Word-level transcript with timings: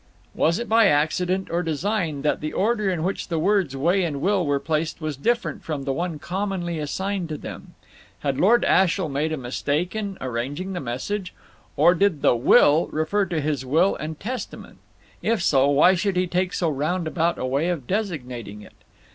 Was 0.33 0.57
it 0.57 0.67
by 0.67 0.87
accident 0.87 1.51
or 1.51 1.61
design 1.61 2.23
that 2.23 2.41
the 2.41 2.53
order 2.53 2.89
in 2.89 3.03
which 3.03 3.27
the 3.27 3.37
words 3.37 3.77
way 3.77 4.03
and 4.03 4.19
will 4.19 4.43
were 4.47 4.59
placed 4.59 4.99
was 4.99 5.15
different 5.15 5.63
from 5.63 5.83
the 5.83 5.93
one 5.93 6.17
commonly 6.17 6.79
assigned 6.79 7.29
to 7.29 7.37
them? 7.37 7.75
Had 8.21 8.39
Lord 8.39 8.65
Ashiel 8.65 9.09
made 9.09 9.31
a 9.31 9.37
mistake 9.37 9.95
in 9.95 10.17
arranging 10.19 10.73
the 10.73 10.79
message? 10.79 11.35
Or 11.77 11.93
did 11.93 12.23
the 12.23 12.35
"will" 12.35 12.87
refer 12.87 13.25
to 13.27 13.39
his 13.41 13.63
will 13.63 13.95
and 13.95 14.19
testament? 14.19 14.79
If 15.21 15.43
so, 15.43 15.69
why 15.69 15.93
should 15.93 16.15
he 16.15 16.25
take 16.25 16.53
so 16.55 16.67
roundabout 16.71 17.37
a 17.37 17.45
way 17.45 17.69
of 17.69 17.85
designating 17.85 18.63
it? 18.63 18.73